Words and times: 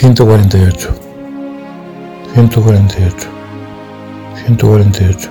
148, 0.00 0.88
148, 2.34 3.28
148, 4.46 5.28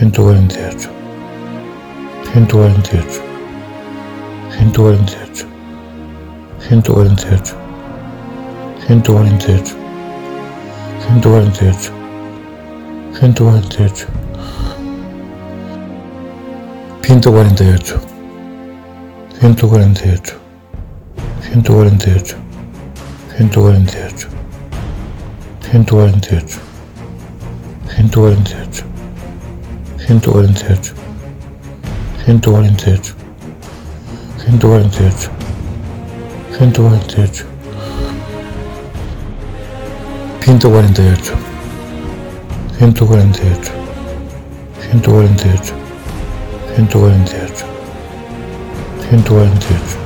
148, 0.00 0.88
148, 2.40 3.20
148, 4.64 5.46
148, 6.70 7.44
148, 8.88 9.74
148, 11.02 11.76
148, 13.20 14.08
148, 17.02 18.00
148, 19.42 20.38
148. 21.52 22.47
148, 23.38 24.26
148, 25.62 26.58
148, 27.86 28.84
148, 30.08 30.94
148, 32.26 33.14
148, 34.48 35.30
148, 36.58 37.46
148, 40.48 41.32
148, 42.80 43.70
148, 44.90 45.72
148, 46.76 47.64
148, 49.10 49.96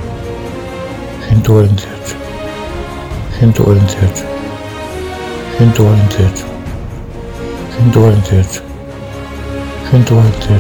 148. 1.41 1.92
Sento 3.43 3.65
orientado. 3.69 4.07
Sento 5.59 5.83
orientado. 5.85 6.31
Sento 7.77 8.01
orientado. 8.01 8.63
Sento 9.91 10.15
orientado. 10.17 10.59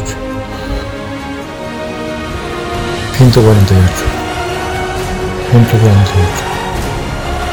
Sento 3.16 3.38
orientado. 3.38 3.86
Sento 5.52 5.76
orientado. 5.78 6.26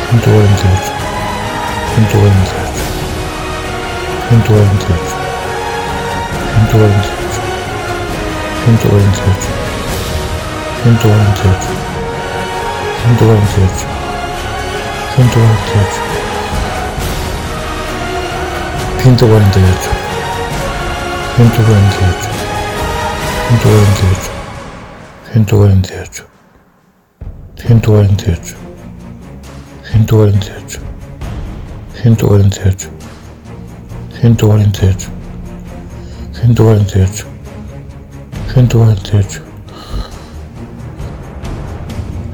Sento 0.10 0.30
orientado. 0.32 0.82
Sento 1.94 2.18
orientado. 2.18 2.72
Sento 4.30 4.50
orientado. 4.56 5.06
Sento 6.56 6.78
orientado. 6.80 7.20
Sento 8.66 8.88
orientado. 8.90 9.38
Sento 10.84 11.08
orientado. 11.08 11.54
Sento 13.06 13.26
orientado. 13.30 13.99
128 15.18 16.20
148 19.04 19.90
148 21.38 22.30
148 23.50 24.30
148 25.34 26.26
148 27.64 28.56
148 29.94 30.80
148 32.24 32.90
148 34.22 35.10
148 36.34 37.26
148 38.54 39.42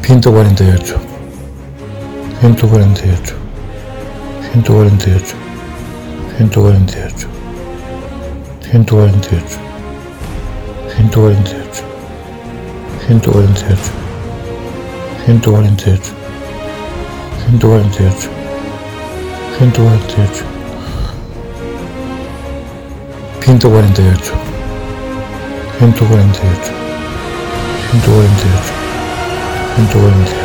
148 0.02 1.05
148, 2.42 3.34
148, 4.54 5.36
148, 6.40 7.28
148, 8.72 9.60
148, 10.88 11.82
148, 13.08 13.92
148, 15.28 16.02
148, 17.50 18.30
148, 19.60 20.44
148, 23.46 24.32
148, 25.80 26.72
148, 27.92 28.72
148. 29.78 30.45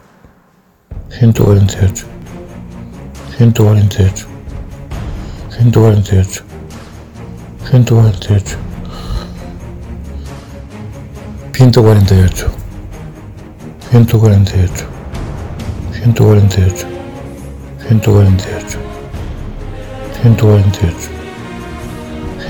힘줘봐 1.19 1.53
힘줘야지 1.55 2.10
148, 3.41 4.27
148, 5.49 6.43
148, 7.71 8.57
148, 11.51 12.45
148, 13.91 14.85
148, 16.03 16.85
148, 17.89 18.77
148, 20.21 21.09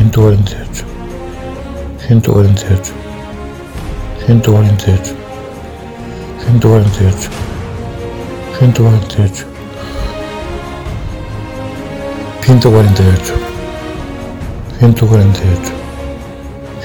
148, 0.02 0.72
148, 2.10 2.94
148, 4.28 5.16
148, 6.48 7.30
148 8.60 9.51
148, 12.42 13.34
148, 14.82 15.72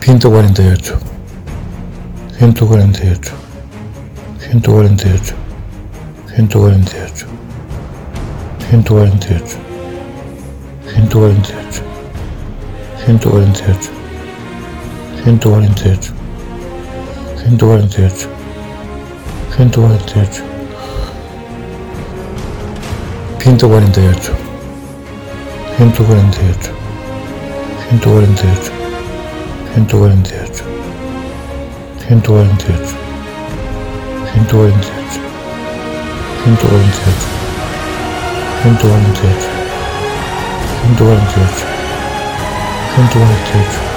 148, 0.00 0.94
148, 2.40 3.32
148, 4.50 5.34
148, 6.36 6.36
148, 6.36 7.26
148, 8.70 9.58
148. 10.94 11.93
Хэн 13.04 13.16
дугаар 13.22 13.44
нь 13.44 13.56
зөөж. 13.58 13.82
Хэн 15.22 15.36
дугаар 15.42 15.64
нь 15.68 15.76
зөөж. 15.80 16.04
Хэн 17.40 17.54
дугаар 17.60 17.82
нь 17.84 17.92
зөөж. 17.94 18.18
Хэн 19.54 19.68
дугаар 19.74 19.94
нь 20.00 20.08
зөөж. 20.10 20.34
Хэн 23.42 23.56
дугаар 23.60 23.84
нь 23.84 23.92
зөөж. 23.96 24.24
Хэн 25.76 25.88
дугаар 25.96 26.24
нь 26.24 26.32
зөөж. 26.36 26.62
Хэн 27.84 27.98
дугаар 28.02 28.26
нь 28.28 28.36
зөөж. 28.40 28.64
Хэн 29.74 29.84
дугаар 29.90 30.14
нь 30.16 30.24
зөөж. 30.30 30.54
Хэн 32.00 32.20
дугаар 32.24 32.46
нь 32.48 32.56
зөөж. 32.64 32.86
Хэн 34.32 34.44
дугаар 34.50 34.72
нь 34.78 34.84
зөөж. 34.88 35.20
Хэн 36.40 36.54
дугаар 36.60 36.82
нь 36.88 36.94
зөөж. 36.96 37.20
Хэн 38.62 38.74
дугаар 38.80 39.02
нь 39.04 39.14
зөөж. 39.18 39.42
Хэн 40.80 40.92
дугаар 40.98 41.20
нь 41.20 41.30
зөөж. 41.34 41.73
148 42.94 43.94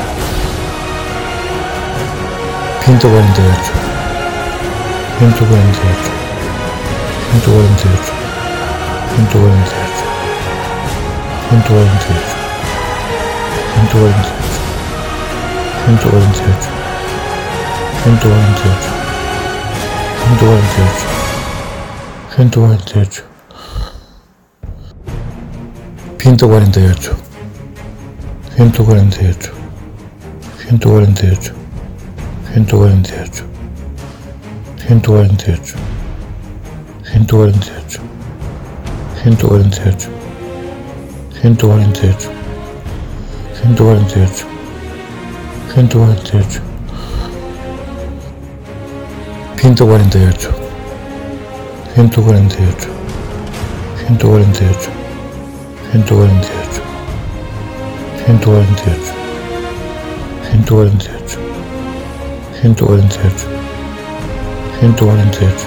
148 2.88 3.72
148 5.20 6.10
148 7.30 8.10
148 9.14 9.78
148 11.58 11.98
148 15.88 16.68
148 18.08 18.88
148 20.28 21.06
148 22.38 23.24
148 26.18 27.27
148 28.58 29.52
148 30.66 31.54
148 32.56 33.44
148 34.88 34.88
148 34.90 35.76
148 37.14 38.00
148 39.24 40.10
148 41.44 42.30
148 45.76 46.68
148 49.56 50.50
148 51.96 52.90
148 54.08 54.90
148 55.94 56.97
148 58.28 59.16
148 60.52 61.38
148 62.60 63.48
148 64.82 65.64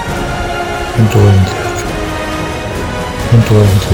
148 1.03 1.77
148 3.37 3.93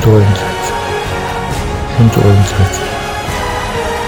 148 0.00 0.64
148 1.98 2.93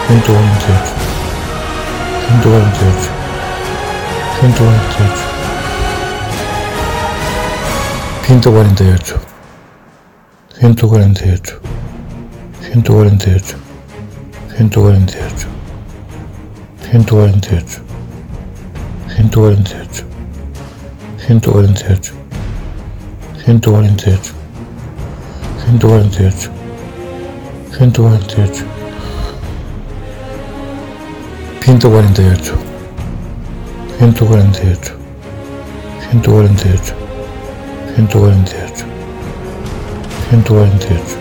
148 0.07 0.95
148 2.29 3.11
148 4.41 5.27
148 8.23 9.19
148 10.63 11.61
148 12.73 13.57
148 14.57 15.47
148 16.93 17.81
148 19.17 19.91
148 21.27 21.27
148 21.27 22.15
148 23.47 24.33
148 25.67 26.51
148 27.79 28.86
148 31.67 32.55
148 33.99 34.95
148 35.99 36.95
148 37.97 37.97
148 37.97 38.85
148 40.31 41.17